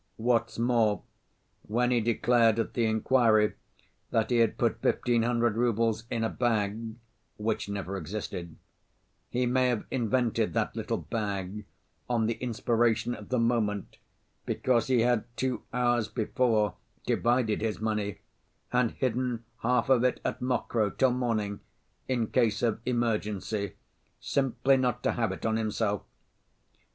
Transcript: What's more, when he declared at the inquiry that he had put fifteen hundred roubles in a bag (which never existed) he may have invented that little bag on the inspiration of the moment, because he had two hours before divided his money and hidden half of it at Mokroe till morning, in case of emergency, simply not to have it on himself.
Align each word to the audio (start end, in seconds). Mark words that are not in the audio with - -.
What's 0.17 0.57
more, 0.57 1.03
when 1.67 1.91
he 1.91 2.01
declared 2.01 2.57
at 2.57 2.73
the 2.73 2.85
inquiry 2.87 3.53
that 4.09 4.31
he 4.31 4.37
had 4.39 4.57
put 4.57 4.81
fifteen 4.81 5.21
hundred 5.21 5.55
roubles 5.55 6.05
in 6.09 6.23
a 6.23 6.27
bag 6.29 6.95
(which 7.37 7.69
never 7.69 7.95
existed) 7.97 8.55
he 9.29 9.45
may 9.45 9.67
have 9.67 9.83
invented 9.91 10.53
that 10.55 10.75
little 10.75 10.97
bag 10.97 11.65
on 12.09 12.25
the 12.25 12.33
inspiration 12.41 13.13
of 13.13 13.29
the 13.29 13.37
moment, 13.37 13.99
because 14.47 14.87
he 14.87 15.01
had 15.01 15.25
two 15.37 15.61
hours 15.71 16.07
before 16.07 16.73
divided 17.05 17.61
his 17.61 17.79
money 17.79 18.21
and 18.73 18.93
hidden 18.93 19.43
half 19.59 19.87
of 19.87 20.03
it 20.03 20.19
at 20.25 20.41
Mokroe 20.41 20.89
till 20.89 21.11
morning, 21.11 21.59
in 22.07 22.25
case 22.25 22.63
of 22.63 22.81
emergency, 22.87 23.73
simply 24.19 24.77
not 24.77 25.03
to 25.03 25.11
have 25.11 25.31
it 25.31 25.45
on 25.45 25.57
himself. 25.57 26.01